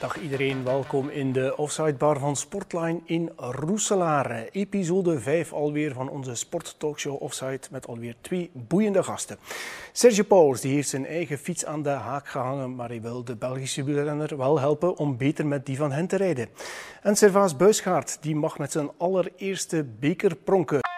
[0.00, 4.48] Dag iedereen, welkom in de Offside Bar van Sportline in Roeselare.
[4.50, 9.38] Episode 5 alweer van onze sporttalkshow Offside met alweer twee boeiende gasten.
[9.92, 13.36] Serge Pauls die heeft zijn eigen fiets aan de haak gehangen, maar hij wil de
[13.36, 16.48] Belgische wielrenner wel helpen om beter met die van hen te rijden.
[17.02, 20.89] En Servaas Buisgaard die mag met zijn allereerste beker pronken.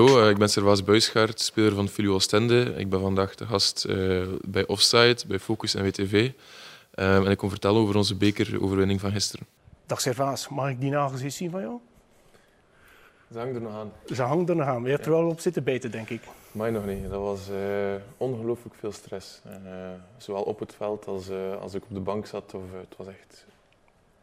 [0.00, 2.74] Hallo, eh, ik ben Servaas Buisgaard, speler van Filio Oostende.
[2.76, 6.12] Ik ben vandaag de gast uh, bij Offside, bij Focus en WTV.
[6.12, 6.32] Um,
[6.90, 9.46] eh, en ik kom vertellen over onze bekeroverwinning van gisteren.
[9.86, 11.78] Dag Servaas, mag ik die nagels eens zien van jou?
[13.32, 13.92] Ze hangen er nog aan.
[14.14, 14.82] Ze hangen er nog aan.
[14.82, 16.22] Je hebt er wel op zitten beten, denk ik.
[16.52, 17.10] Mij nog niet.
[17.10, 17.56] Dat was uh,
[18.16, 19.40] ongelooflijk veel stress.
[20.18, 21.30] zowel op het veld als,
[21.60, 22.54] als ik op de bank zat.
[22.54, 23.46] Of, het was echt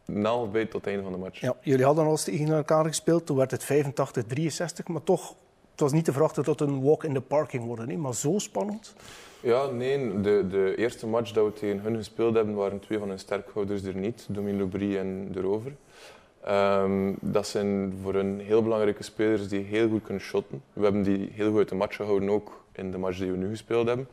[0.06, 1.40] naaldbeet tot het einde van de match.
[1.40, 3.26] Ja, jullie hadden al eens tegen elkaar gespeeld.
[3.26, 5.36] Toen werd het 85-63, maar toch
[5.78, 7.98] het was niet te verwachten dat het een walk in the park ging worden, nee,
[7.98, 8.94] maar zo spannend.
[9.40, 10.22] Ja, nee.
[10.22, 13.84] De, de eerste match dat we tegen hun gespeeld hebben, waren twee van hun sterkhouders
[13.84, 14.26] er niet.
[14.30, 15.60] Domino Brie en De.
[16.48, 20.64] Um, dat zijn voor hun heel belangrijke spelers die heel goed kunnen shotten.
[20.74, 23.38] We hebben die heel goed uit de match gehouden, ook in de match die we
[23.38, 24.08] nu gespeeld hebben.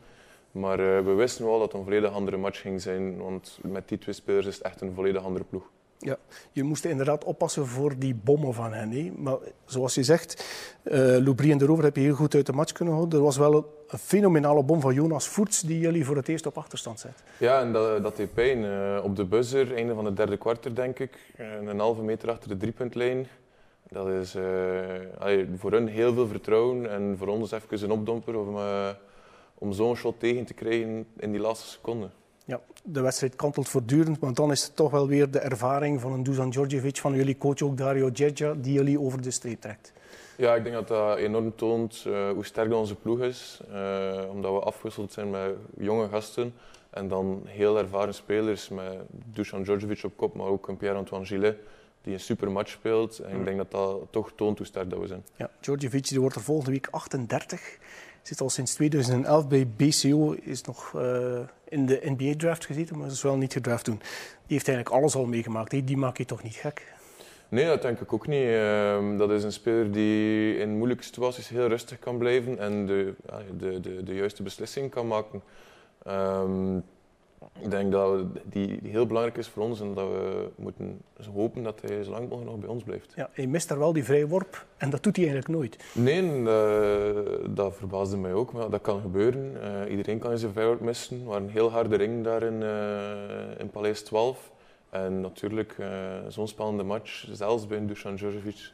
[0.50, 3.88] Maar uh, we wisten wel dat het een volledig andere match ging zijn, want met
[3.88, 5.70] die twee spelers is het echt een volledig andere ploeg.
[5.98, 6.16] Ja,
[6.52, 9.14] je moest inderdaad oppassen voor die bommen van hen.
[9.22, 10.44] Maar zoals je zegt,
[10.82, 13.18] uh, Loubry en de Rover heb je heel goed uit de match kunnen houden.
[13.18, 16.58] Er was wel een, fenomenale bom van Jonas Voets die jullie voor het eerst op
[16.58, 17.22] achterstand zet.
[17.38, 18.58] Ja, en dat, dat deed pijn.
[18.58, 21.18] Uh, op de buzzer, einde van de derde kwartier denk ik,
[21.66, 23.26] een halve meter achter de driepuntlijn.
[23.88, 24.30] Dat is
[25.56, 28.56] voor hun heel veel vertrouwen en voor ons even een opdomper om,
[29.54, 32.10] om zo'n shot tegen te krijgen in die laatste seconde.
[32.44, 36.12] Ja, de wedstrijd kantelt voortdurend, maar dan is het toch wel weer de ervaring van
[36.12, 39.92] een Dusan Djordjevic, van jullie coach ook Dario Djerja, die jullie over de streep trekt.
[40.36, 43.60] Ja, ik denk dat dat enorm toont uh, hoe sterk onze ploeg is.
[43.72, 46.54] Uh, omdat we afgewisseld zijn met jonge gasten
[46.90, 51.56] en dan heel ervaren spelers met Dusan Djordjevic op kop, maar ook een Pierre-Antoine Gillet
[52.02, 53.18] die een super match speelt.
[53.18, 53.44] En ik mm.
[53.44, 55.24] denk dat dat toch toont hoe sterk dat we zijn.
[55.36, 57.78] Ja, Djordjevic die wordt er volgende week 38.
[58.24, 63.22] Zit al sinds 2011 bij BCO, is nog uh, in de NBA-draft gezeten, maar is
[63.22, 63.98] wel niet gedraft toen.
[64.46, 65.86] Die heeft eigenlijk alles al meegemaakt.
[65.86, 66.92] Die maak je toch niet gek?
[67.48, 68.46] Nee, dat denk ik ook niet.
[68.46, 73.14] Uh, dat is een speler die in moeilijke situaties heel rustig kan blijven en de,
[73.58, 75.42] de, de, de juiste beslissing kan maken.
[76.06, 76.84] Um,
[77.60, 81.00] ik denk dat die heel belangrijk is voor ons en dat we moeten
[81.34, 83.12] hopen dat hij zo lang mogelijk nog bij ons blijft.
[83.16, 85.84] Ja, hij mist daar wel die vrije worp en dat doet hij eigenlijk nooit.
[85.92, 89.52] Nee, dat, dat verbaasde mij ook, maar dat kan gebeuren.
[89.62, 91.18] Uh, iedereen kan zijn vrije worp missen.
[91.18, 94.52] We waren een heel harde ring daar in, uh, in Paleis 12.
[94.90, 95.76] En natuurlijk,
[96.28, 98.72] zo'n spannende match, zelfs bij Dusan Djordjevic,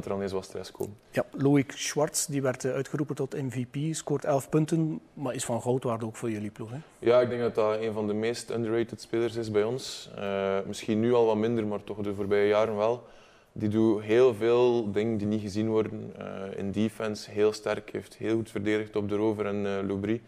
[0.00, 0.96] kan er eens wat stress komen.
[1.10, 5.62] Ja, Loïc Schwartz die werd eh, uitgeroepen tot MVP, scoort 11 punten, maar is van
[5.62, 6.70] goudwaarde ook voor jullie ploeg.
[6.70, 6.76] Hè?
[6.98, 10.10] Ja, ik denk dat dat een van de meest underrated spelers is bij ons.
[10.18, 13.06] Uh, misschien nu al wat minder, maar toch de voorbije jaren wel.
[13.52, 16.12] Die doet heel veel dingen die niet gezien worden.
[16.18, 20.20] Uh, in defense heel sterk, heeft heel goed verdedigd op de rover en uh, Loubry.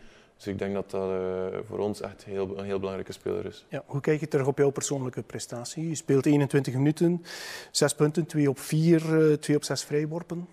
[0.44, 3.66] Dus ik denk dat dat uh, voor ons echt heel, een heel belangrijke speler is.
[3.69, 5.88] Ja, hoe kijk je terug op jouw persoonlijke prestatie?
[5.88, 7.25] Je speelt 21 minuten,
[7.71, 10.49] 6 punten, 2 op 4, 2 uh, op 6 vrijworpen.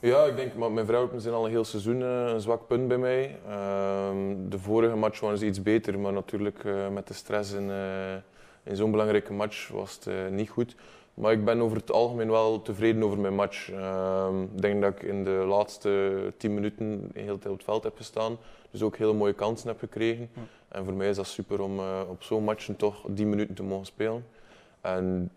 [0.00, 2.88] Ja, ik denk, maar mijn vrijworpen zijn al een heel seizoen uh, een zwak punt
[2.88, 3.38] bij mij.
[3.48, 7.70] Ehm, de vorige match waren ze iets beter, maar natuurlijk eh, met de stress in,
[8.62, 10.74] in zo'n belangrijke match was het niet goed.
[11.14, 13.70] Maar ik ben over het algemeen wel tevreden over mijn match.
[13.70, 17.84] Ehm, ik denk dat ik in de laatste 10 minuten heel tijd op het veld
[17.84, 18.36] heb gestaan.
[18.70, 20.30] Dus ook hele mooie kansen heb gekregen.
[20.68, 23.62] En voor mij is dat super om uh, op zo'n match toch die minuten te
[23.62, 24.26] mogen spelen.
[24.80, 25.30] En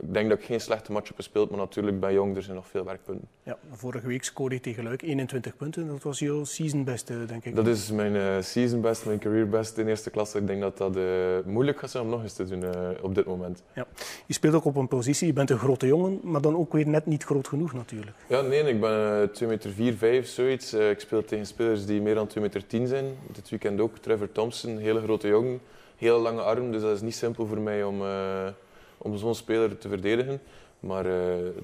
[0.00, 2.56] ik denk dat ik geen slechte match heb gespeeld, maar natuurlijk bij Jong er zijn
[2.56, 3.28] nog veel werkpunten.
[3.42, 5.86] Ja, vorige week scoorde je tegen Luik 21 punten.
[5.86, 7.54] Dat was jouw season beste, denk ik.
[7.56, 10.38] Dat is mijn uh, season best, mijn career best in eerste klasse.
[10.38, 10.98] Ik denk dat dat
[11.44, 12.64] moeilijk gaat zijn om nog eens te doen
[13.02, 13.62] op dit moment.
[13.74, 13.86] Ja.
[14.26, 16.88] Je speelt ook op een positie, je bent een grote jongen, maar dan ook weer
[16.88, 18.16] net niet groot genoeg natuurlijk.
[18.28, 20.74] Ja, nee, ik ben 2 meter 4, 5, zoiets.
[20.74, 23.04] ik speel tegen spelers die meer dan 2 meter 10 zijn.
[23.32, 25.60] Dit weekend ook Trevor Thompson, hele grote jongen,
[25.96, 26.72] hele lange arm.
[26.72, 28.02] Dus dat is niet simpel voor mij om
[28.98, 30.40] om zo'n speler te verdedigen.
[30.80, 31.14] Maar uh,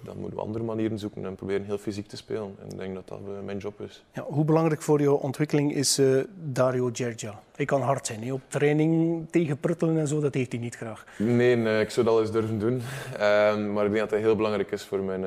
[0.02, 2.54] dan moeten we andere manieren zoeken en proberen heel fysiek te spelen.
[2.60, 4.04] En ik denk dat dat uh, mijn job is.
[4.12, 7.40] Ja, hoe belangrijk voor jouw ontwikkeling is uh, Dario Gergia?
[7.56, 8.32] Hij kan hard zijn.
[8.32, 11.06] Op training tegen pruttelen en zo, dat heeft hij niet graag.
[11.18, 12.82] Nee, ik zou dat eens durven doen.
[13.18, 15.20] Ehm, maar ik denk dat hij heel belangrijk is voor mijn,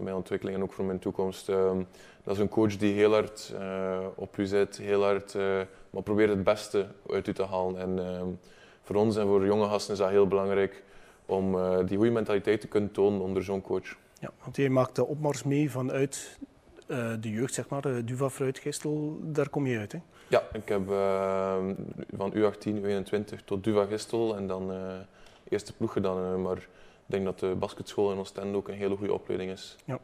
[0.00, 1.48] mijn ontwikkeling en ook voor mijn toekomst.
[1.48, 1.82] Ehm,
[2.24, 3.54] dat is een coach die heel hard
[4.14, 5.34] op u zit, heel hard,
[5.90, 7.78] maar probeert het beste uit u te halen.
[7.78, 8.26] En ehm,
[8.82, 10.82] voor ons en voor jonge gasten is dat heel belangrijk
[11.26, 13.96] om uh, die goede mentaliteit te kunnen tonen onder zo'n coach.
[14.20, 16.38] Ja, want jij maakt de opmars mee vanuit
[17.20, 19.98] de jeugd, zeg maar, Duva Fruitgistel, daar kom je uit, hè?
[20.28, 20.86] Ja, ik heb
[22.16, 24.72] van U18, U21 tot Duva Gistel en dan
[25.48, 26.42] eerste ploeg gedaan.
[26.42, 26.66] maar ik
[27.06, 29.76] denk dat de basketschool in Oostende ook een hele goede opleiding is.
[29.84, 29.98] Ja.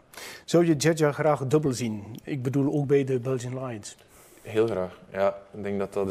[0.44, 2.04] Zou je Jedja graag dubbel zien?
[2.24, 3.96] Ik bedoel ook bij de Belgian Lions.
[4.42, 5.38] Heel graag, ja.
[5.52, 6.08] Ik denk dat dat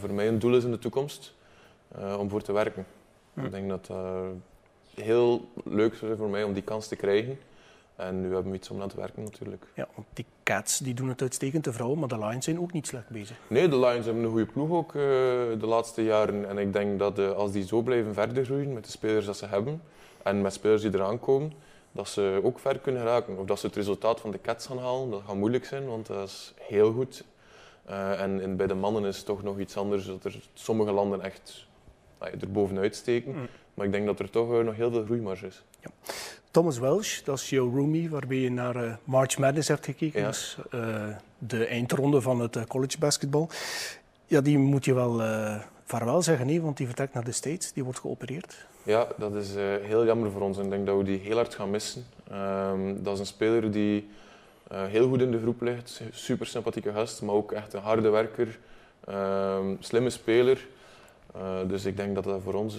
[0.00, 1.34] voor mij een doel is in de toekomst
[2.18, 2.86] om voor te werken.
[3.34, 3.98] Ik denk dat dat
[4.94, 7.38] heel leuk is voor mij om die kans te krijgen.
[7.96, 9.66] En nu hebben we iets om aan te werken natuurlijk.
[9.74, 12.72] Ja, want die Cats die doen het uitstekend, de vrouwen, maar de Lions zijn ook
[12.72, 13.36] niet slecht bezig.
[13.46, 16.48] Nee, de Lions hebben een goede ploeg ook uh, de laatste jaren.
[16.48, 19.36] En ik denk dat uh, als die zo blijven verder groeien met de spelers dat
[19.36, 19.82] ze hebben,
[20.22, 21.52] en met spelers die eraan komen,
[21.92, 23.38] dat ze ook ver kunnen raken.
[23.38, 26.06] Of dat ze het resultaat van de Cats gaan halen, dat gaat moeilijk zijn, want
[26.06, 27.24] dat is heel goed.
[27.90, 30.92] Uh, en, en, bij de mannen is het toch nog iets anders, dat er sommige
[30.92, 31.66] landen echt
[32.40, 33.32] er bovenuit steken.
[33.32, 33.46] Mm.
[33.74, 35.62] Maar ik denk dat er toch uh, nog heel veel groeimarge is.
[35.80, 35.90] Ja.
[36.50, 40.20] Thomas Welsh, dat is jouw roomie, waarbij je naar March Madness hebt gekeken.
[40.20, 40.26] Ja.
[40.26, 40.56] Dus,
[41.38, 43.48] de eindronde van het college basketbal.
[44.26, 45.20] Ja, die moet je wel
[45.84, 48.66] vaarwel zeggen, nee, want die vertrekt naar de States, die wordt geopereerd.
[48.82, 51.36] Ja, dat is uh, heel jammer voor ons en ik denk dat we die heel
[51.36, 52.04] hard gaan missen.
[52.32, 54.08] Um, dat is een speler die
[54.72, 58.08] uh, heel goed in de groep ligt, super sympathieke gast, maar ook echt een harde
[58.08, 58.58] werker,
[59.08, 60.66] um, slimme speler.
[61.36, 62.74] Uh, dus ik denk dat dat voor ons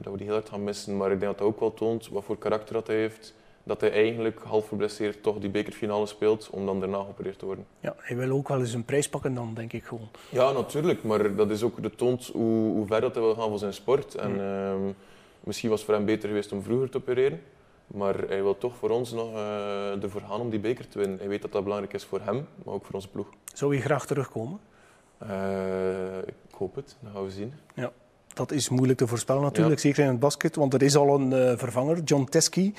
[0.00, 0.96] dat we die heel hard gaan missen.
[0.96, 3.80] Maar ik denk dat dat ook wel toont wat voor karakter dat hij heeft dat
[3.80, 7.66] hij eigenlijk half geblesseerd toch die bekerfinale speelt om dan daarna geopereerd te worden.
[7.80, 10.08] Ja, hij wil ook wel eens een prijs pakken dan, denk ik gewoon.
[10.28, 11.02] Ja, natuurlijk.
[11.02, 13.74] Maar dat is ook de toont hoe, hoe ver dat hij wil gaan voor zijn
[13.74, 14.14] sport.
[14.14, 14.74] En uh,
[15.40, 17.42] misschien was het voor hem beter geweest om vroeger te opereren.
[17.86, 21.18] Maar hij wil toch voor ons nog uh, ervoor gaan om die beker te winnen.
[21.18, 23.26] Hij weet dat dat belangrijk is voor hem, maar ook voor onze ploeg.
[23.54, 24.60] Zou je graag terugkomen?
[25.22, 27.52] Uh, ik hoop het, dat gaan we zien.
[27.74, 27.92] Ja.
[28.34, 31.32] Dat is moeilijk te voorspellen natuurlijk, zeker in het basket, want er is al een
[31.32, 32.74] uh, vervanger, John Teskey.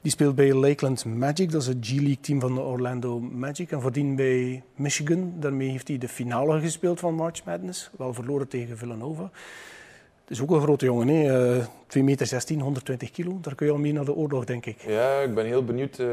[0.00, 3.70] Die speelt bij Lakeland Magic, dat is het G-League team van de Orlando Magic.
[3.70, 8.48] En voordien bij Michigan, daarmee heeft hij de finale gespeeld van March Madness, wel verloren
[8.48, 9.30] tegen Villanova.
[10.22, 11.56] Het is ook een grote jongen, hè?
[11.56, 13.38] Uh, 2 meter 16, 120 kilo.
[13.40, 14.80] Daar kun je al mee naar de oorlog, denk ik.
[14.86, 16.06] Ja, ik ben heel benieuwd uh,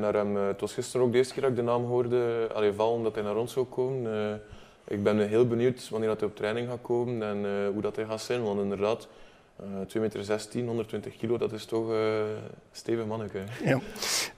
[0.00, 0.36] naar hem.
[0.36, 3.14] Het was gisteren ook de eerste keer dat ik de naam hoorde, allee, vallen dat
[3.14, 4.12] hij naar ons zou komen.
[4.12, 4.34] Uh,
[4.88, 7.96] ik ben heel benieuwd wanneer dat hij op training gaat komen en uh, hoe dat
[7.96, 8.42] hij gaat zijn.
[8.42, 9.08] Want inderdaad,
[9.60, 12.22] uh, 2 meter 16, 120 kilo, dat is toch uh,
[12.72, 13.38] stevig manneke.
[13.64, 13.80] Ja.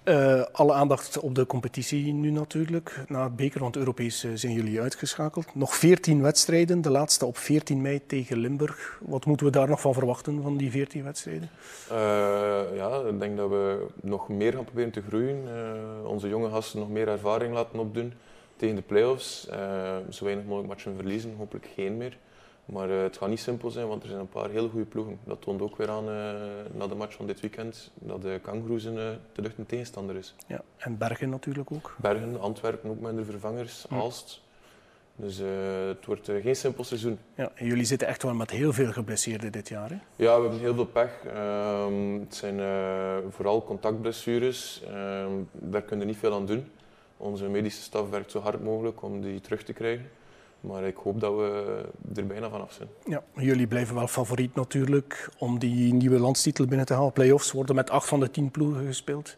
[0.05, 3.05] Uh, alle aandacht op de competitie nu natuurlijk.
[3.09, 5.55] Na het beker, want Europees zijn jullie uitgeschakeld.
[5.55, 8.99] Nog 14 wedstrijden, de laatste op 14 mei tegen Limburg.
[9.01, 11.51] Wat moeten we daar nog van verwachten, van die 14 wedstrijden?
[12.75, 15.37] ja, ik denk dat we nog meer gaan proberen te groeien.
[16.05, 18.13] onze jonge gasten nog meer ervaring laten opdoen
[18.59, 19.49] tegen de play-offs.
[19.51, 22.17] Uh, zo weinig mogelijk matchen verliezen, hopelijk geen meer.
[22.65, 25.19] Maar uh, het gaat niet simpel zijn, want er zijn een paar hele goede ploegen.
[25.25, 26.33] Dat toont ook weer aan uh,
[26.75, 30.35] na de match van dit weekend dat de Kangaroos een te lucht een tegenstander is.
[30.47, 31.97] Ja, en Bergen natuurlijk ook.
[31.99, 33.95] Bergen, Antwerpen ook met de vervangers, hm.
[33.95, 34.41] Aalst.
[35.17, 35.39] Dus
[35.89, 37.19] het wordt geen simpel seizoen.
[37.35, 39.91] Ja, en jullie zitten echt wel met heel veel geblesseerden dit jaar.
[39.91, 39.97] Hè?
[40.17, 41.25] Ja, we hebben heel veel pech.
[41.27, 42.61] Ehm, het zijn
[43.31, 44.83] vooral contactblessures.
[44.87, 46.67] Ehm, daar kunnen we niet veel aan doen.
[47.21, 50.11] Onze medische staf werkt zo hard mogelijk om die terug te krijgen.
[50.61, 51.81] Maar ik hoop dat we
[52.15, 52.89] er bijna vanaf zijn.
[53.05, 57.13] Ja, jullie blijven wel favoriet natuurlijk om die nieuwe landstitel binnen te halen.
[57.13, 59.37] Playoffs worden met acht van de tien ploegen gespeeld.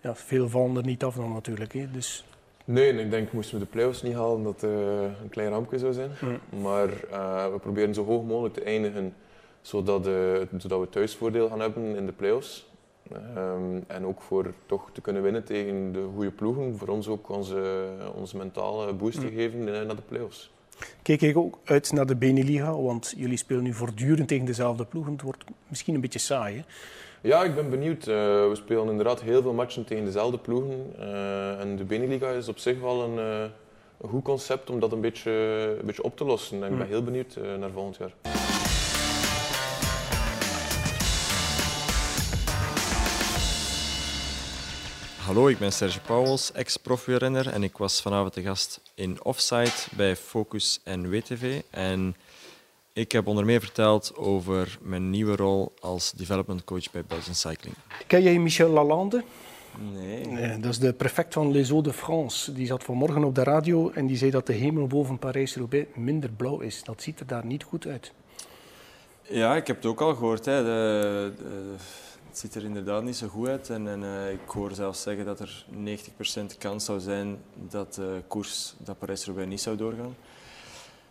[0.00, 1.72] Ja, veel vallen er niet af dan natuurlijk.
[1.72, 1.90] Hè.
[1.90, 2.24] Dus...
[2.64, 5.78] Nee, ik denk moesten we de playoffs niet halen dat het uh, een klein rampje
[5.78, 6.10] zou zijn.
[6.20, 6.60] Mm.
[6.62, 9.14] Maar uh, we proberen zo hoog mogelijk te eindigen,
[9.60, 12.70] zodat, uh, zodat we thuisvoordeel gaan hebben in de playoffs.
[13.36, 17.28] Um, en ook voor toch te kunnen winnen tegen de goede ploegen, voor ons ook
[17.28, 19.32] onze, onze mentale boost te mm.
[19.32, 20.52] geven naar de play-offs.
[21.02, 25.12] Kijk ik ook uit naar de Beneliga, want jullie spelen nu voortdurend tegen dezelfde ploegen.
[25.12, 26.62] Het wordt misschien een beetje saai, hè?
[27.28, 28.06] Ja, ik ben benieuwd.
[28.06, 30.92] Uh, we spelen inderdaad heel veel matchen tegen dezelfde ploegen.
[30.98, 33.50] Uh, en de Beneliga is op zich wel een, uh,
[34.00, 35.30] een goed concept om dat een beetje,
[35.80, 36.62] een beetje op te lossen.
[36.62, 36.92] En ik ben mm.
[36.92, 38.12] heel benieuwd naar volgend jaar.
[45.32, 50.16] Hallo, ik ben Serge Pauwels, ex-profielrenner en ik was vanavond de gast in Offside bij
[50.16, 51.60] Focus en WTV.
[51.70, 52.16] En
[52.92, 57.74] ik heb onder meer verteld over mijn nieuwe rol als development coach bij Belgian Cycling.
[58.06, 59.24] Ken jij Michel Lalande?
[59.92, 60.26] Nee.
[60.26, 60.60] nee.
[60.60, 62.52] Dat is de prefect van Les Eaux de France.
[62.52, 66.30] Die zat vanmorgen op de radio en die zei dat de hemel boven Parijs-Roubaix minder
[66.30, 66.84] blauw is.
[66.84, 68.12] Dat ziet er daar niet goed uit.
[69.22, 70.44] Ja, ik heb het ook al gehoord.
[70.44, 70.62] Hè.
[70.62, 71.74] de, de
[72.32, 73.70] het ziet er inderdaad niet zo goed uit.
[73.70, 75.64] En, en uh, ik hoor zelfs zeggen dat er
[76.54, 80.16] 90% kans zou zijn dat de koers, dat Parijs-Roubaix niet zou doorgaan.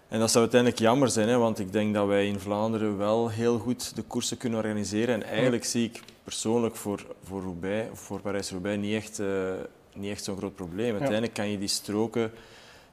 [0.07, 3.29] En dat zou uiteindelijk jammer zijn, hè, want ik denk dat wij in Vlaanderen wel
[3.29, 5.15] heel goed de koersen kunnen organiseren.
[5.15, 9.53] En eigenlijk zie ik persoonlijk voor, voor, Roubaix, voor Parijs-Roubaix niet echt uh,
[9.93, 10.91] niet echt zo'n groot probleem.
[10.91, 12.31] Uiteindelijk kan je die stroken,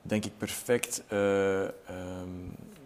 [0.09, 1.19] denk ik, perfect uh,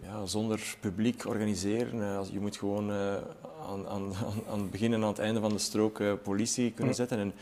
[0.01, 1.95] ja, zonder publiek organiseren.
[1.95, 3.13] Uh, je moet gewoon uh,
[3.69, 4.13] aan, aan,
[4.49, 7.19] aan het begin en aan het einde van de strook politie kunnen zetten.
[7.19, 7.33] En,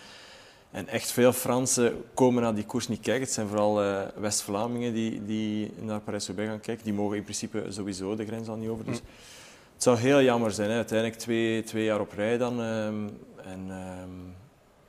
[0.71, 3.23] en echt veel Fransen komen naar die koers niet kijken.
[3.23, 3.75] Het zijn vooral
[4.15, 6.83] West-Vlamingen die, die naar Parijs-Roubaix gaan kijken.
[6.83, 8.85] Die mogen in principe sowieso de grens al niet over.
[8.85, 9.01] Dus
[9.73, 10.69] het zou heel jammer zijn.
[10.69, 10.75] Hè.
[10.75, 12.59] Uiteindelijk twee, twee jaar op rij dan.
[12.59, 13.09] Um,
[13.43, 14.35] en um,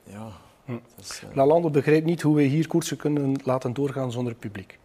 [0.02, 0.28] ja...
[0.64, 0.78] Hm.
[1.00, 1.36] Is, uh...
[1.36, 4.78] Lalande begrijpt niet hoe we hier koersen kunnen laten doorgaan zonder publiek.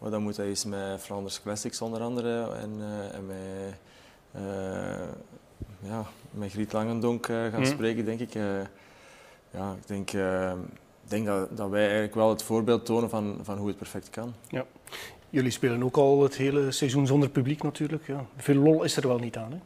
[0.00, 3.78] Maar dan moet hij eens met Flanders Classics onder andere en, uh, en met,
[5.80, 7.64] ja, met Griet Langendonk gaan hm.
[7.64, 8.32] spreken, denk ik
[9.50, 10.10] ja, ik denk,
[11.04, 14.34] denk dat, dat wij eigenlijk wel het voorbeeld tonen van, van hoe het perfect kan.
[14.48, 14.66] Ja.
[15.30, 18.06] Jullie spelen ook al het hele seizoen zonder publiek natuurlijk.
[18.06, 18.24] Ja.
[18.36, 19.52] Veel lol is er wel niet aan.
[19.52, 19.58] Hè?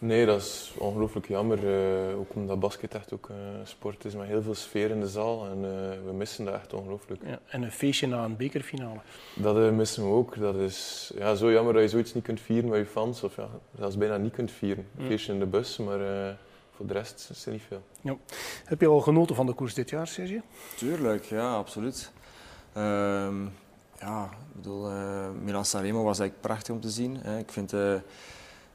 [0.00, 1.64] Nee, dat is ongelooflijk jammer.
[1.64, 5.08] Uh, ook omdat basket echt ook uh, sport is met heel veel sfeer in de
[5.08, 5.46] zaal.
[5.46, 7.22] En uh, we missen dat echt ongelooflijk.
[7.26, 9.00] Ja, en een feestje na een bekerfinale.
[9.34, 10.38] Dat missen we ook.
[10.38, 13.22] Dat is ja, zo jammer dat je zoiets niet kunt vieren met je fans.
[13.22, 14.86] Of ja, zelfs bijna niet kunt vieren.
[14.98, 15.98] Een feestje in de bus, maar
[16.70, 17.82] voor de rest is er niet veel.
[18.00, 18.16] Ja.
[18.64, 20.40] Heb je al genoten van de koers dit jaar, Sergio?
[20.76, 22.12] Tuurlijk, ja, absoluut.
[22.76, 23.52] Um,
[23.98, 27.16] ja, ik bedoel, uh, Milan Sanremo was eigenlijk prachtig om te zien.
[27.16, 27.38] Hè.
[27.38, 27.94] Ik vind, uh,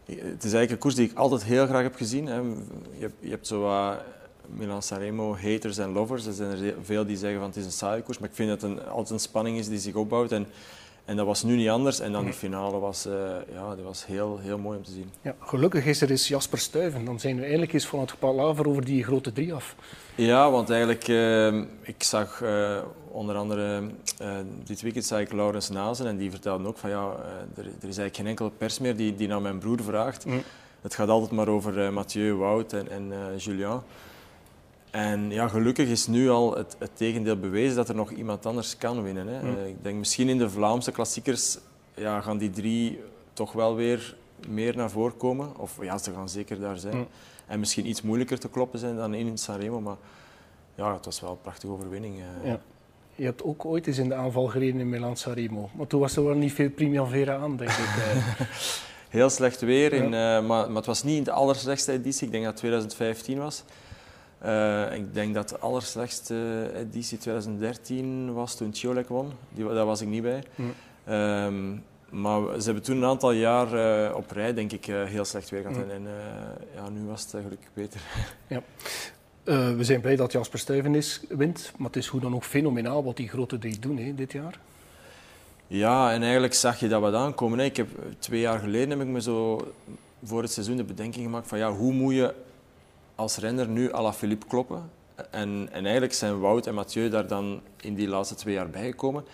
[0.06, 2.26] het is eigenlijk een koers die ik altijd heel graag heb gezien.
[2.26, 2.36] Hè.
[2.38, 2.56] Je,
[3.00, 3.68] hebt, je hebt zo
[4.48, 6.26] Milan Sanremo haters en lovers.
[6.26, 8.50] Er zijn er veel die zeggen van het is een saaie koers, maar ik vind
[8.50, 10.32] dat het altijd een spanning is die zich opbouwt.
[10.32, 10.48] En
[11.06, 12.00] en dat was nu niet anders.
[12.00, 13.14] En dan die finale was, uh,
[13.54, 15.12] ja, die was heel, heel mooi om te zien.
[15.22, 17.06] Ja, gelukkig is er eens Jasper Stuyven.
[17.06, 19.76] Dan zijn we eigenlijk eens van het palaver over die grote drie af.
[20.16, 22.78] Ja, want eigenlijk, uh, ik zag uh,
[23.12, 23.84] onder andere
[24.64, 27.12] dit weekend zag ik Laurens Nazen en die vertelde ook van ja,
[27.56, 30.26] er, er, is eigenlijk geen enkele pers meer die, die naar mijn broer vraagt.
[30.26, 30.42] Mm.
[30.82, 33.82] Het gaat altijd maar over Mathieu, Wout en, en Julien.
[34.96, 38.78] En ja, gelukkig is nu al het, het tegendeel bewezen dat er nog iemand anders
[38.78, 39.28] kan winnen.
[39.28, 39.42] Hè.
[39.42, 39.66] Mm.
[39.66, 41.58] Ik denk misschien in de Vlaamse klassiekers
[41.96, 43.00] ja, gaan die drie
[43.34, 44.16] toch wel weer
[44.48, 45.58] meer naar voren komen.
[45.58, 46.98] Of ja, ze gaan zeker daar zijn.
[46.98, 47.08] Mm.
[47.48, 49.82] En misschien iets moeilijker te kloppen zijn dan in Sanremo.
[49.82, 49.96] Maar
[50.76, 52.16] ja, het was wel een prachtige overwinning.
[52.20, 52.50] Eh.
[52.50, 52.60] Ja.
[53.16, 55.70] Je hebt ook ooit eens in de aanval gereden in Milan Sanremo.
[55.74, 57.96] Maar toen was er wel niet veel Primavera aan, denk ik.
[57.98, 58.40] Eh.
[59.10, 62.26] Heel slecht weer, in, uh, maar, maar, het was niet in de allerslechtste editie.
[62.26, 63.64] Ik denk dat het 2015 was.
[64.46, 69.32] Uh, ik denk dat de allerslechtste editie 2013 was toen Ciolek won.
[69.50, 70.44] Die, daar was ik niet bij.
[70.56, 70.74] Mm.
[71.14, 75.26] Um, maar ze hebben toen een aantal jaar uh, op rij, denk ik, uh, heel
[75.26, 75.78] slecht weer gehad.
[75.78, 75.90] Mm.
[75.90, 76.08] En
[76.76, 78.02] ja, nu was het gelukkig beter.
[78.48, 78.62] Ja.
[79.76, 81.72] we zijn blij dat Jasper Stuyven is, wint.
[81.78, 84.60] Maar het is hoe dan ook fenomenaal wat die grote drie doen hè, dit jaar.
[85.68, 87.60] Ja, en eigenlijk zag je dat wat aankomen.
[87.60, 87.66] Hè.
[87.66, 87.88] Ik heb,
[88.20, 89.68] twee jaar geleden heb ik me zo
[90.24, 92.34] voor het seizoen de bedenking gemaakt van ja, hoe moet je
[93.16, 94.90] als renner nu à la Philippe kloppen.
[95.32, 99.26] En, en eigenlijk zijn Wout en Mathieu daar dan in die laatste twee jaar bijgekomen.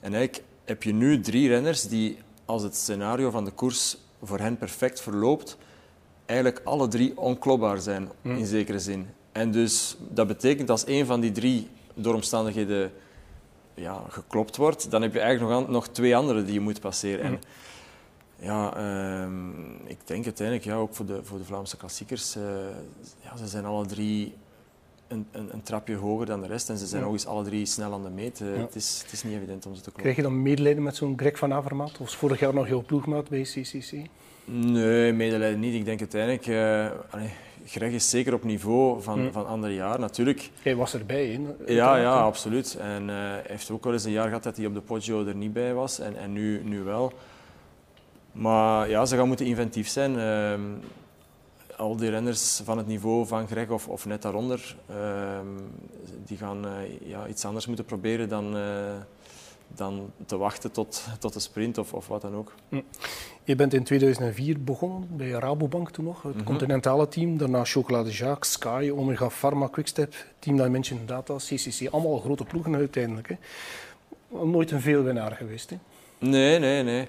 [0.00, 4.38] En eigenlijk heb je nu drie renners die, als het scenario van de koers voor
[4.38, 5.56] hen perfect verloopt,
[6.26, 8.44] eigenlijk alle drie onklopbaar zijn, in hmm.
[8.44, 9.06] zekere zin.
[9.32, 12.92] En dus dat betekent als een van die drie door omstandigheden
[13.74, 17.24] ja, geklopt wordt, dan heb je eigenlijk nog, nog twee anderen die je moet passeren.
[17.24, 17.40] En hmm.
[18.40, 22.42] Ja, ehm, ik denk uiteindelijk, ja, ook voor de, voor de Vlaamse klassiekers, uh,
[23.20, 24.34] ja, ze zijn alle drie
[25.08, 27.06] een, een, een, trapje hoger dan de rest en ze zijn ja.
[27.06, 28.40] nog eens alle drie snel aan de meet.
[28.40, 30.02] Uh, het, is, het is niet evident om ze te kloppen.
[30.02, 31.98] Krijg je dan medelijden met zo'n Greg van Avermaat?
[31.98, 33.92] Of vorig jaar nog jouw ploegmaat bij CCC?
[34.44, 35.74] Nee, medelijden niet.
[35.74, 36.46] Ik denk uiteindelijk...
[36.46, 37.30] Uh, allee,
[37.66, 39.32] Greg is zeker op niveau van, mm.
[39.32, 40.50] van andere jaar, natuurlijk.
[40.62, 41.72] Hij was erbij, hè?
[41.72, 42.76] Ja, ja, absoluut.
[42.80, 45.26] En uh, hij heeft ook wel eens een jaar gehad dat hij op de Poggio
[45.26, 45.98] er niet bij was.
[45.98, 47.12] En, en nu, nu wel.
[48.38, 50.14] Maar ja, ze gaan moeten inventief zijn.
[50.14, 50.54] Uh,
[51.78, 54.96] al die renners van het niveau van Greg of, of net daaronder, uh,
[56.24, 56.72] die gaan uh,
[57.08, 58.62] ja, iets anders moeten proberen dan, eh,
[59.68, 62.54] dan te wachten tot, tot de sprint of, of wat dan ook.
[62.68, 62.80] Hm.
[63.44, 66.46] Je bent in 2004 begonnen bij Rabobank toen nog, het mm -hmm.
[66.46, 67.38] continentale team.
[67.38, 71.88] Daarna Chocolade Jacques, Sky, Omega Pharma, Quickstep, Team Dimension Data, CCC.
[71.90, 73.28] Allemaal grote ploegen uiteindelijk.
[73.28, 73.36] Hè.
[74.44, 75.70] Nooit een veelwinnaar geweest.
[75.70, 75.76] Hè?
[76.18, 77.08] Nee, nee, nee.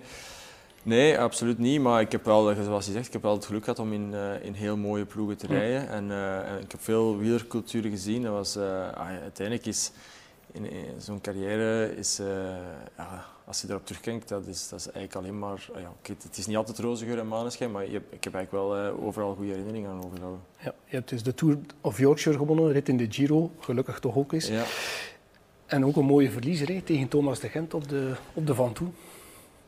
[0.83, 1.81] Nee, absoluut niet.
[1.81, 4.11] Maar ik heb wel, zoals je zegt, ik heb wel het geluk gehad om in,
[4.13, 5.89] uh, in heel mooie ploegen te rijden.
[5.89, 8.21] En, uh, en, ik heb veel wielerculturen gezien.
[8.21, 8.89] Dat was, uh,
[9.21, 9.91] uiteindelijk is
[10.51, 12.21] in, in zo'n carrière, is,
[12.97, 15.69] ja, als je erop terugkijkt, dat is, dat is eigenlijk alleen maar...
[15.73, 18.51] ja, okay, het is niet altijd roze geur en maneschijn, maar je, ik heb eigenlijk
[18.51, 20.41] wel overal goede herinneringen aan overgehouden.
[20.57, 24.15] Ja, je hebt dus de Tour of Yorkshire gewonnen, rit in de Giro, gelukkig toch
[24.15, 24.47] ook eens.
[24.47, 24.63] Ja.
[25.65, 28.87] En ook een mooie verliezer tegen Thomas de Gent op de, op de Van Toe.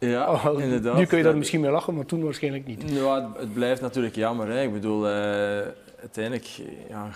[0.09, 0.97] Ja, oh, inderdaad.
[0.97, 2.83] Nu kun je daar misschien mee lachen, maar toen waarschijnlijk niet.
[2.85, 4.47] Ja, het, blijft natuurlijk jammer.
[4.47, 4.61] Hè.
[4.61, 5.11] Ik bedoel, uh,
[5.99, 6.45] uiteindelijk,
[6.89, 7.09] ja,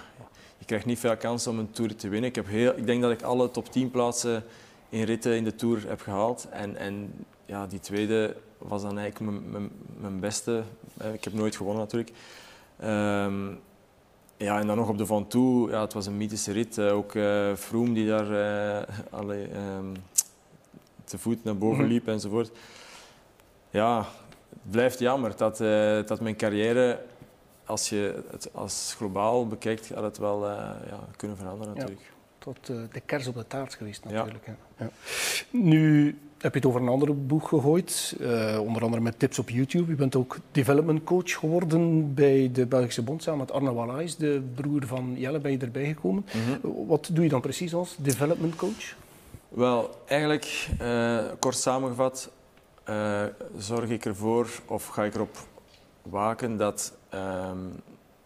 [0.57, 2.29] je krijgt niet veel kansen om een Tour te winnen.
[2.29, 4.43] Ik, heb heel, ik denk dat ik alle top 10 plaatsen
[4.89, 6.47] in ritten in de Tour heb gehaald.
[6.51, 7.13] En, en
[7.45, 10.63] ja, die tweede was dan eigenlijk mijn, mijn, mijn beste.
[11.13, 12.11] Ik heb nooit gewonnen natuurlijk.
[12.79, 13.47] Ehm,
[14.37, 16.77] ja, en dan nog op de Van Toe, ja, het was een mythische rit.
[16.77, 18.31] Uh, ook uh, Froome die daar
[19.29, 19.93] uh, um,
[21.05, 21.91] te voet naar boven mhm.
[21.91, 22.51] liep enzovoort.
[23.69, 23.97] Ja,
[24.49, 25.57] het blijft jammer dat,
[26.07, 27.01] dat mijn carrière,
[27.65, 32.11] als je het als globaal bekijkt, had het wel ja, kunnen veranderen natuurlijk.
[32.37, 34.45] tot de kers op de taart geweest natuurlijk.
[34.45, 34.55] Ja.
[34.77, 34.89] ja.
[35.51, 39.49] Nu heb je het over een andere boek gegooid, uh, onder andere met tips op
[39.49, 39.91] YouTube.
[39.91, 44.41] Je bent ook development coach geworden bij de Belgische Bond, samen met Arne Wallais, de
[44.55, 46.25] broer van Jelle, ben je erbij gekomen.
[46.25, 46.87] Mhm.
[46.87, 48.95] Wat doe je dan precies als development coach?
[49.55, 52.31] Wel, eigenlijk, uh, kort samengevat,
[52.89, 53.23] uh,
[53.57, 55.37] zorg ik ervoor, of ga ik erop
[56.01, 57.57] waken, dat ehm,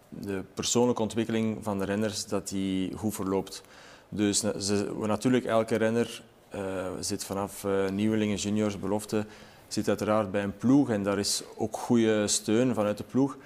[0.10, 3.62] de persoonlijke ontwikkeling van de renners dat die goed verloopt.
[4.10, 6.24] Dus ze, natuurlijk, elke renner
[6.56, 9.26] uh, zit vanaf nieuwelingen, juniors, belofte,
[9.68, 13.38] zit uiteraard bij een ploeg en daar is ook goede steun vanuit de ploeg.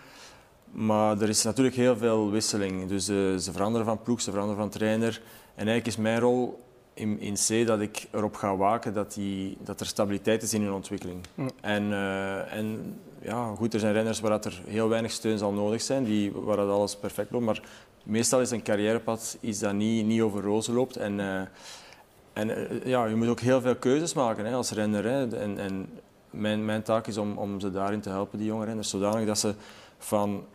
[0.72, 2.88] Maar er is natuurlijk heel veel wisseling.
[2.88, 5.22] Dus ze veranderen van ploeg, ze veranderen van trainer.
[5.56, 6.62] En eigenlijk is mijn rol
[6.94, 10.62] in, in C dat ik erop ga waken dat, die, dat er stabiliteit is in
[10.62, 11.20] hun ontwikkeling.
[11.62, 15.52] En, uh, en ja, goed, er zijn renners waar dat er heel weinig steun zal
[15.52, 17.46] nodig zijn, die, waar dat alles perfect loopt.
[17.46, 17.62] Maar
[18.04, 20.96] meestal is een carrièrepad iets dat niet, niet over rozen loopt.
[20.96, 21.42] En, uh,
[22.34, 25.04] en uh, ja, je moet ook heel veel keuzes maken hè, als renner.
[25.04, 25.38] Hè.
[25.38, 25.90] En, en
[26.30, 29.40] mijn, mijn taak is om, om ze daarin te helpen, die jonge renners, zodanig dat
[29.40, 29.54] ze
[29.98, 30.46] van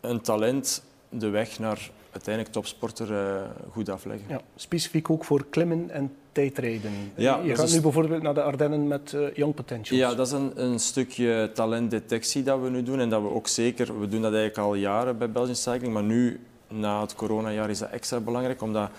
[0.00, 4.26] een talent de weg naar uiteindelijk topsporter uh, goed afleggen.
[4.28, 6.92] Ja, specifiek ook voor klimmen en tijdrijden.
[7.14, 10.10] Ja, je gaat nu bijvoorbeeld naar de Ardennen met uh, Young Potentials.
[10.10, 13.00] Ja, dat is een, een, stukje talentdetectie dat we nu doen.
[13.00, 16.02] En dat we ook zeker, we doen dat eigenlijk al jaren bij Belgian Cycling, maar
[16.02, 18.90] nu, na het coronajaar, is dat extra belangrijk, omdat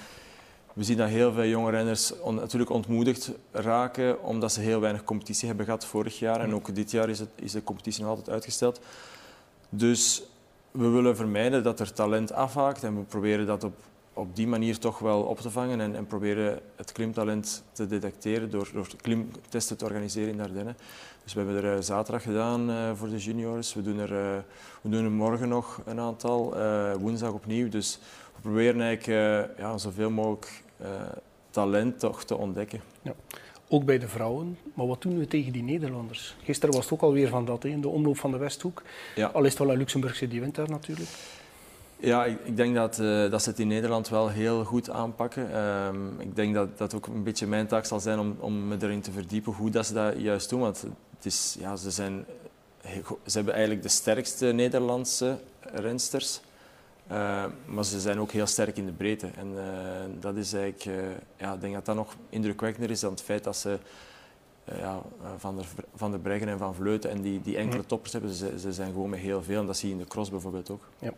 [0.74, 5.48] we zien dat heel veel jonge renners natuurlijk ontmoedigd raken, omdat ze heel weinig competitie
[5.48, 6.42] hebben gehad vorig jaar.
[6.42, 8.80] En ook dit jaar is, het, is de competitie nog altijd uitgesteld.
[9.70, 10.24] Dus
[10.78, 13.76] we willen vermijden dat er talent afhaakt en we proberen dat op,
[14.14, 18.50] op die manier toch wel op te vangen en, en proberen het klimtalent te detecteren
[18.50, 20.78] door, door klimtesten te organiseren in Ardennen.
[21.24, 23.74] Dus we hebben er uh, zaterdag gedaan uh, voor de juniors.
[23.74, 24.38] We doen, er, uh,
[24.82, 26.56] we doen er morgen nog een aantal,
[27.00, 27.70] woensdag opnieuw.
[27.70, 28.00] Dus
[28.36, 30.64] we proberen eigenlijk ja, zoveel mogelijk
[31.50, 32.82] talent toch te ontdekken.
[33.02, 33.14] Ja
[33.68, 34.58] ook bij de vrouwen.
[34.74, 36.36] Maar wat doen we tegen die Nederlanders?
[36.44, 38.84] Gisteren was het ook alweer van dat, in de omloop van de Westhoek.
[39.16, 39.28] Ja.
[39.28, 41.10] Al is het wel een Luxemburgse die wint daar natuurlijk.
[42.00, 45.58] Ja, ik, ik denk dat, uh, dat ze het in Nederland wel heel goed aanpakken.
[45.64, 48.78] Um, ik denk dat dat ook een beetje mijn taak zal zijn om, om me
[48.80, 50.60] erin te verdiepen hoe dat ze dat juist doen.
[50.60, 50.82] Want
[51.16, 52.26] het is, ja, ze, zijn,
[53.26, 56.40] ze hebben eigenlijk de sterkste Nederlandse rensters.
[57.12, 59.28] Uh, maar ze zijn ook heel sterk in de breedte.
[59.36, 59.62] En uh,
[60.20, 63.44] dat is eigenlijk, uh, ja, ik denk dat dat nog indrukwekkender is dan het feit
[63.44, 63.78] dat ze
[64.76, 65.02] ja,
[65.38, 65.66] van, der,
[65.96, 68.32] van der Breggen en van Vleuten en die, die enkele toppers hebben.
[68.32, 70.70] Ze, ze zijn gewoon met heel veel en dat zie je in de cross bijvoorbeeld
[70.70, 70.84] ook.
[71.00, 71.14] Ja.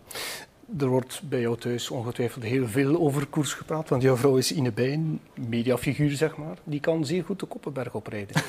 [0.77, 4.51] Er wordt bij jou thuis ongetwijfeld heel veel over koers gepraat, want jouw vrouw is
[4.51, 6.57] Ine Bijn, mediafiguur zeg maar.
[6.63, 8.41] Die kan zeer goed de Koppenberg oprijden.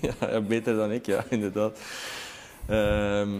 [0.20, 1.78] ja, beter dan ik, ja, inderdaad.
[2.66, 3.30] Ehm,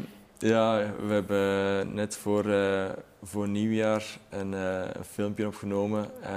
[0.48, 2.84] ja, we hebben net voor, uh,
[3.22, 6.28] voor nieuwjaar een, uh, een filmpje opgenomen uh,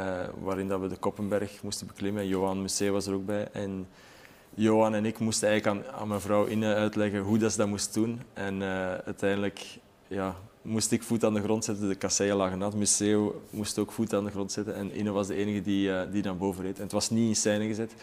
[0.42, 2.28] waarin dat we de Koppenberg moesten beklimmen.
[2.28, 3.48] Johan Museeuw was er ook bij.
[3.52, 3.88] En
[4.54, 7.68] Johan en ik moesten eigenlijk aan, aan mijn vrouw Inne uitleggen hoe dat ze dat
[7.68, 8.22] moest doen.
[8.34, 8.64] En
[9.06, 11.88] uiteindelijk ja, moest ik voet aan de grond zetten.
[11.88, 12.76] De kasseien lagen nat.
[12.76, 14.76] Museeuw moest ook voet aan de grond zetten.
[14.76, 16.78] En Inne was de enige die, die naar boven reed.
[16.78, 17.94] En het was niet in scène gezet.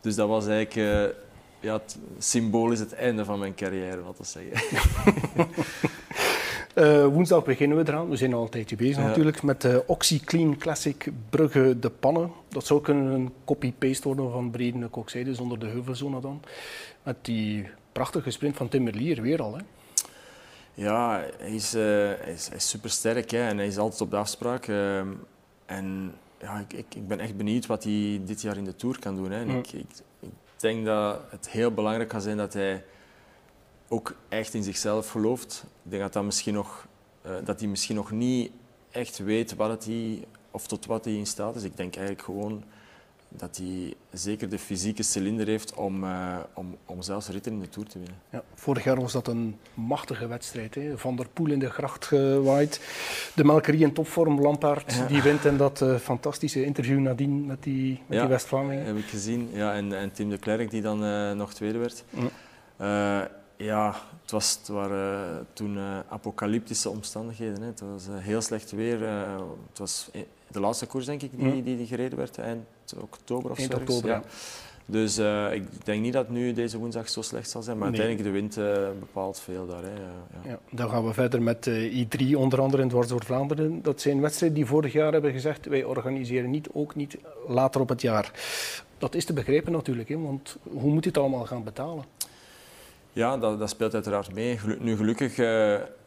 [0.00, 1.14] Dus dat was eigenlijk
[1.60, 4.78] ja, het symbolisch het einde van mijn carrière, wat te zeggen.
[6.74, 8.08] uh, woensdag beginnen we eraan.
[8.08, 12.30] We zijn al een tijdje bezig natuurlijk met de OxyClean Classic Brugge de Pannen.
[12.48, 16.42] Dat zou kunnen een copy-paste worden van Breden Kokzijde zonder de heuvelzone dan.
[17.02, 19.56] Met die prachtige sprint van Tim Merlier weer al.
[19.56, 19.62] Hè?
[20.74, 21.82] Ja, hij is, uh,
[22.20, 24.66] hij is, is super sterk hè, en hij is altijd op de afspraak.
[24.66, 24.98] Uh,
[25.66, 29.16] en ja, ik, ik, ben echt benieuwd wat hij dit jaar in de Tour kan
[29.16, 29.30] doen.
[29.30, 29.40] Hè.
[29.40, 29.86] En ik, ik
[30.60, 32.84] denk dat het heel belangrijk gaat zijn dat hij
[33.88, 35.64] ook echt in zichzelf gelooft.
[35.84, 36.86] Ik denk dat, dat, misschien nog,
[37.26, 38.50] uh, dat hij misschien nog niet
[38.90, 41.62] echt weet wat het hij, of tot wat hij in staat is.
[41.62, 42.64] Ik denk eigenlijk gewoon
[43.28, 47.68] dat hij zeker de fysieke cilinder heeft om, uh, om, om zelfs ritten in de
[47.68, 48.18] Tour te winnen.
[48.30, 50.74] Ja, vorig jaar was dat een machtige wedstrijd.
[50.74, 50.98] Hè?
[50.98, 52.80] Van der Poel in de gracht gewaaid.
[53.34, 55.44] De Melkerie in topvorm, Lampaard die wint.
[55.44, 59.48] En dat uh, fantastische interview nadien met die, met ja, die heb ik gezien.
[59.52, 62.04] Ja, en, en Tim de Klerk die dan uh, nog tweede werd.
[63.56, 67.60] ja, het, was, het waren toen apocalyptische omstandigheden.
[67.60, 67.66] Hè.
[67.66, 69.00] Het was heel slecht weer.
[69.68, 70.10] Het was
[70.50, 73.62] de laatste koers, denk ik, die, die, die gereden werd eind oktober of zo.
[73.62, 74.22] Eind oktober, ja.
[74.90, 78.00] Dus uh, ik denk niet dat nu deze woensdag zo slecht zal zijn, maar nee.
[78.00, 79.82] uiteindelijk de wind uh, bepaalt veel daar.
[79.82, 79.92] Hè.
[79.92, 80.50] Ja.
[80.50, 83.82] Ja, dan gaan we verder met uh, I3, onder andere in Dwars door Vlaanderen.
[83.82, 87.16] Dat zijn wedstrijden die vorig jaar hebben gezegd, wij organiseren niet, ook niet
[87.48, 88.32] later op het jaar.
[88.98, 92.04] Dat is te begrijpen natuurlijk, hè, want hoe moet je het allemaal gaan betalen?
[93.12, 94.58] Ja, dat, dat speelt uiteraard mee.
[94.78, 95.34] Nu gelukkig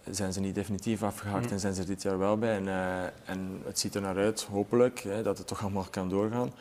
[0.09, 1.51] zijn ze niet definitief afgehaakt mm.
[1.51, 2.55] en zijn ze er dit jaar wel bij.
[2.55, 2.67] En,
[3.25, 6.51] en het ziet er naar uit, hopelijk, hè, dat het toch allemaal kan doorgaan.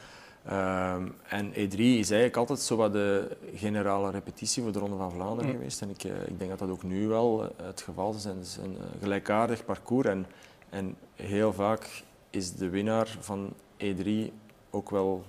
[0.46, 5.12] Um, en E3 is eigenlijk altijd zo wat de generale repetitie voor de Ronde van
[5.12, 5.57] Vlaanderen mm.
[5.57, 5.83] geweest.
[5.83, 8.24] En ik, uh, ik, denk dat dat ook nu wel het geval is.
[8.24, 10.09] Het is een gelijkaardig parcours.
[10.09, 10.26] En,
[10.70, 13.53] en, heel vaak is de winnaar van
[13.85, 14.33] E3
[14.70, 15.24] ook wel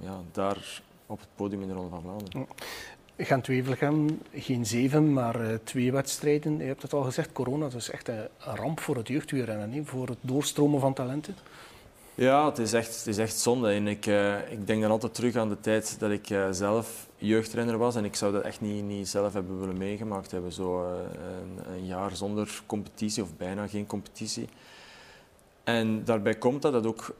[0.00, 2.46] ja, daar op het podium in de Ronde van Vlaanderen.
[3.18, 6.58] Gent-Wevelgem, geen zeven, maar twee wedstrijden.
[6.58, 10.18] Je hebt het al gezegd, corona is echt een ramp voor het jeugdwielrennen, voor het
[10.20, 11.34] doorstromen van talenten.
[12.16, 13.70] Ja, het is echt, het is echt zonde.
[13.70, 17.08] En ik, uh, ik denk dan altijd terug aan de tijd dat ik uh, zelf
[17.16, 17.96] jeugdrenner was.
[17.96, 20.52] En ik zou dat echt niet, niet zelf hebben willen meegemaakt hebben.
[20.52, 24.48] Zo een, een, jaar zonder competitie of bijna geen competitie.
[25.64, 27.14] En daarbij komt dat, dat ook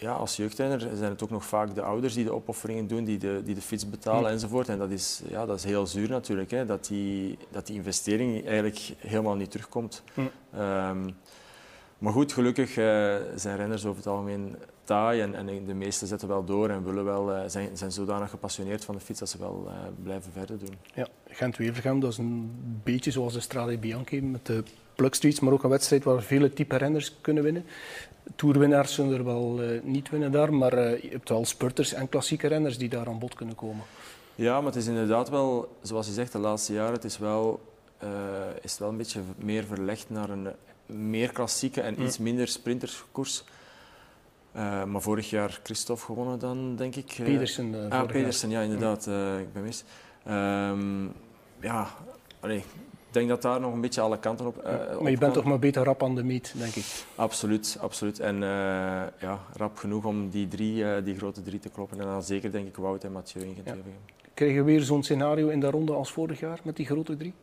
[0.00, 3.18] ja, als jeugdrenner zijn het ook nog vaak de ouders die de opofferingen doen, die
[3.18, 4.68] de, die de fiets betalen enzovoort.
[4.68, 8.46] En dat is, ja, dat is heel zuur natuurlijk, hè, dat, die, dat die investering
[8.46, 10.02] eigenlijk helemaal niet terugkomt.
[10.56, 11.16] Um,
[11.98, 16.28] maar goed, gelukkig uh, zijn renners over het algemeen taai en, en, de meesten zetten
[16.28, 19.38] wel door en willen wel, uh, zijn, zijn zodanig gepassioneerd van de fiets dat ze
[19.38, 20.74] wel uh, blijven verder doen.
[20.94, 22.50] Ja, Gent-Wevelgem, dat is een
[22.84, 24.62] beetje zoals de Strade Bianchi met de
[24.98, 27.64] plugstreets, maar ook een wedstrijd waar vele type renners kunnen winnen.
[28.36, 32.78] Tourwinnaars zullen er wel niet winnen daar, maar je hebt wel spurters en klassieke renners
[32.78, 33.84] die daar aan bod kunnen komen.
[34.34, 37.60] Ja, maar het is inderdaad wel, zoals je zegt, de laatste jaren, het is wel,
[38.62, 40.48] is het wel een beetje meer verlegd naar een
[40.86, 43.44] meer klassieke en iets minder sprinterskoers.
[44.86, 47.14] Maar vorig jaar Christophe gewonnen dan, denk ik.
[47.16, 47.90] Pedersen.
[47.90, 49.06] Ah, Pedersen, ja, inderdaad.
[49.40, 49.84] ik ben mis.
[50.28, 51.12] Um,
[51.60, 51.88] ja,
[52.40, 52.64] allee,
[53.18, 54.56] denk dat daar nog een beetje alle kanten op.
[54.66, 56.84] Uh, maar je bent toch maar beter rap aan de meet, denk ik.
[57.14, 58.20] Absoluut, absoluut.
[58.20, 58.40] En uh,
[59.20, 62.00] ja, rap genoeg om die, drie, uh, die grote drie te kloppen.
[62.00, 63.74] En dan zeker, denk ik, Wout en Mathieu in ja.
[64.34, 67.34] Krijgen we weer zo'n scenario in de ronde als vorig jaar met die grote drie?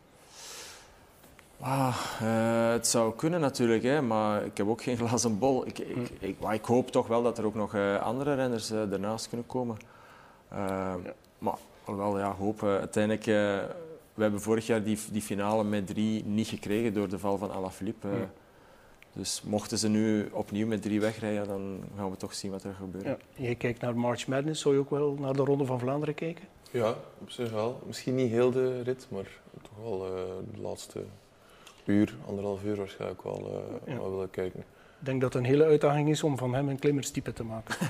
[1.60, 5.68] Ah, uh, het zou kunnen natuurlijk, hè, maar ik heb ook geen glazen bol.
[5.68, 6.26] Ik, ik, hm.
[6.26, 9.48] ik, ik hoop toch wel dat er ook nog uh, andere renners uh, ernaast kunnen
[9.48, 9.78] komen.
[10.52, 10.98] Ja.
[11.38, 12.64] Maar wel, ja, hoop.
[12.64, 13.26] uiteindelijk,
[14.16, 17.52] we hebben vorig jaar die, die finale met drie niet gekregen door de val van
[17.52, 18.08] Alaphilippe.
[18.08, 18.16] Hm.
[19.14, 22.74] Dus mochten ze nu opnieuw met drie wegrijden, dan gaan we toch zien wat er
[22.74, 23.06] gebeurt.
[23.06, 23.18] Ja.
[23.36, 26.46] Je kijkt naar March Madness, zou je ook wel naar de Ronde van Vlaanderen kijken?
[26.72, 27.82] Ja, op zich wel.
[27.86, 30.00] Misschien niet heel de rit, maar toch wel
[30.54, 31.04] de laatste
[31.86, 34.00] uur, anderhalf uur waarschijnlijk wel, uh, ja.
[34.00, 34.60] wel willen kijken.
[35.00, 37.76] Ik denk dat het een hele uitdaging is om van hem een klimmerstype te maken.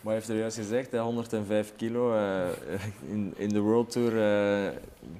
[0.00, 2.14] maar hij heeft er juist gezegd, 105 kilo.
[2.14, 2.46] Uh,
[3.12, 4.70] in, in de World Tour uh,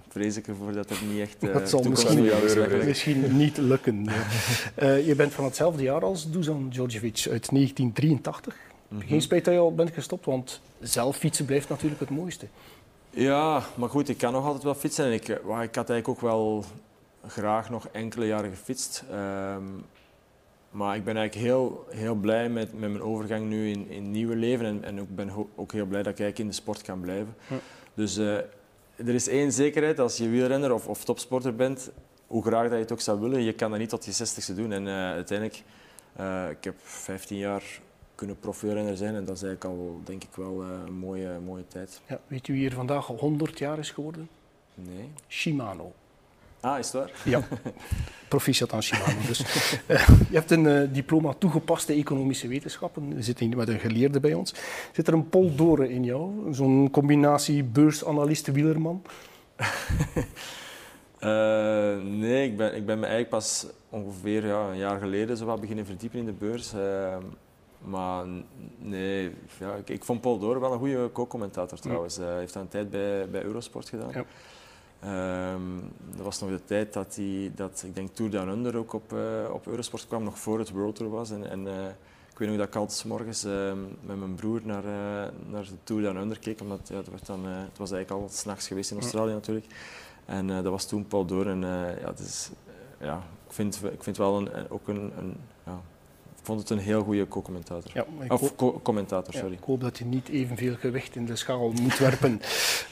[0.09, 4.05] vrees ik ervoor dat het niet echt uh, Dat zal misschien, niet, misschien niet lukken.
[5.09, 8.55] je bent van hetzelfde jaar als Dusan Djordjevic uit 1983.
[8.89, 9.09] Mm -hmm.
[9.09, 12.47] Geen spijt dat je al bent gestopt, want zelf fietsen blijft natuurlijk het mooiste.
[13.11, 15.05] Ja, maar goed, ik kan nog altijd wel fietsen.
[15.05, 16.65] En ik, ik had eigenlijk ook wel
[17.27, 19.05] graag nog enkele jaren gefietst.
[19.13, 19.85] Um,
[20.79, 24.37] maar ik ben eigenlijk heel, heel blij met, met mijn overgang nu in, in nieuwe
[24.37, 24.67] leven.
[24.67, 27.35] En, en ik ben ook heel blij dat ik eigenlijk in de sport kan blijven.
[27.47, 27.55] Hm.
[27.95, 28.37] Dus uh,
[28.97, 31.91] er is één zekerheid, als je wielrenner of, of topsporter bent,
[32.27, 34.55] hoe graag dat je het ook zou willen, je kan dat niet tot je zestigste
[34.55, 34.73] doen.
[34.73, 35.63] En uh, uiteindelijk,
[36.21, 37.81] uh, ik heb 15 jaar
[38.15, 42.01] kunnen profielrenner zijn en dat is eigenlijk al, denk ik wel, een mooie, mooie tijd.
[42.07, 44.29] Ja, weet u wie hier vandaag 100 jaar is geworden?
[44.75, 45.11] Nee.
[45.29, 45.93] Shimano.
[46.61, 47.11] Ah, is het waar?
[47.25, 47.43] Ja,
[48.29, 49.19] proficiat aan Shimano.
[49.27, 49.41] Dus,
[49.87, 53.15] uh, je hebt een uh, diploma toegepaste economische wetenschappen.
[53.15, 54.55] We zitten hier met een geleerde bij ons.
[54.93, 56.55] Zit er een poldoren in jou?
[56.55, 59.03] Zo'n combinatie beursanalist-wielerman?
[61.21, 65.45] uh, nee, ik ben, ik ben me eigenlijk pas ongeveer ja, een jaar geleden zo
[65.45, 66.73] wat beginnen verdiepen in de beurs.
[67.79, 68.25] maar
[68.79, 72.17] nee, ja, ik, ik, vond Paul Doren wel een goede co-commentator trouwens.
[72.17, 74.11] Hij heeft een tijd bij, bij Eurosport gedaan.
[74.13, 74.25] Ja.
[75.05, 78.93] Um, dat was nog de tijd dat, die, dat ik denk Tour Down Under ook
[78.93, 81.31] op, uh, op Eurosport kwam, nog voor het World Tour was.
[81.31, 81.87] En, en uh,
[82.31, 84.83] ik weet nog dat ik altijd morgens uh, met mijn broer naar,
[85.47, 88.29] naar de Tour Down Under keek, omdat ja, het, werd dan, het was eigenlijk al
[88.29, 89.67] s'nachts geweest in Australië natuurlijk.
[90.25, 91.47] En dat was toen Paul Door.
[91.47, 91.61] En
[92.01, 92.51] ja, het is,
[93.01, 95.81] ja, ik, vind, ik vind wel een, ook een, een ja,
[96.49, 97.91] vond het een heel goede co-commentator.
[97.95, 99.53] Ja, of co commentator, sorry.
[99.53, 102.41] ik hoop dat je niet evenveel gewicht in de schaal moet werpen.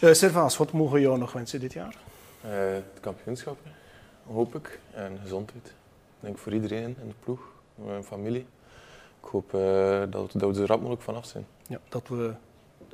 [0.01, 1.97] uh, Servaas, wat mogen we jou nog wensen dit jaar?
[2.41, 3.59] het kampioenschap,
[4.27, 4.81] hoop ik.
[4.91, 5.67] En gezondheid.
[5.67, 7.41] Ik denk voor iedereen in de ploeg,
[7.75, 8.47] mijn familie.
[9.23, 9.51] Ik hoop
[10.11, 11.47] dat, dat we er rap mogelijk vanaf zijn.
[11.67, 12.33] Ja, dat we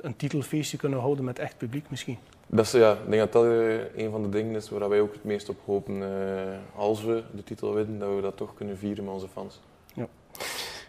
[0.01, 2.17] een titelfeestje kunnen houden met echt publiek misschien.
[2.47, 3.43] Dat is, ja, ik denk dat dat
[3.95, 6.03] een van de dingen is waar wij ook het meest op hopen.
[6.75, 9.59] als we de titel winnen, dat we dat toch kunnen vieren met onze fans.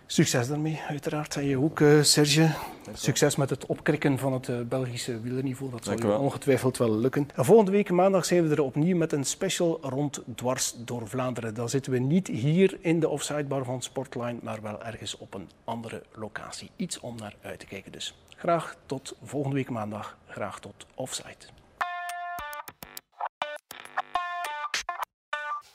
[0.07, 1.33] Succes daarmee, uiteraard.
[1.33, 2.51] Zei je ook, uh, Serge.
[2.93, 5.71] Succes met het opkrikken van het uh, Belgische wielerniveau.
[5.71, 7.29] Dat zal je ongetwijfeld wel lukken.
[7.35, 11.55] En volgende week maandag zijn we er opnieuw met een special rond dwars door Vlaanderen.
[11.55, 15.49] Dan zitten we niet hier in de offsidebar van Sportline, maar wel ergens op een
[15.65, 16.71] andere locatie.
[16.77, 18.19] Iets om naar uit te kijken dus.
[18.37, 20.17] Graag tot volgende week maandag.
[20.29, 21.64] Graag tot offside.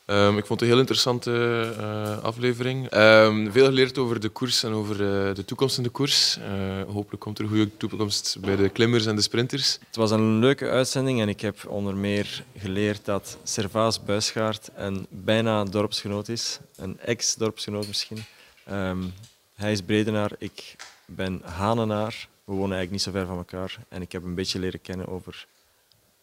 [0.10, 1.32] Um, ik vond het een heel interessante
[1.80, 2.94] uh, aflevering.
[2.94, 6.38] Um, veel geleerd over de koers en over uh, de toekomst in de koers.
[6.38, 9.78] Uh, hopelijk komt er een goede toekomst bij de klimmers en de sprinters.
[9.88, 15.08] Het was een leuke uitzending en ik heb onder meer geleerd dat Servaas Buisgaard een
[15.10, 16.60] bijna dorpsgenoot is.
[16.76, 18.24] Een ex-dorpsgenoot misschien.
[18.72, 19.14] Um,
[19.54, 22.28] hij is Bredenaar, ik ben Hanenaar.
[22.44, 25.08] We wonen eigenlijk niet zo ver van elkaar en ik heb een beetje leren kennen
[25.08, 25.46] over,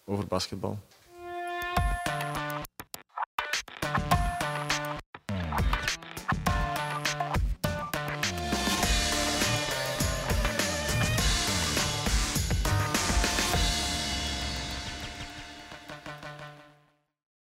[0.04, 0.78] over basketbal.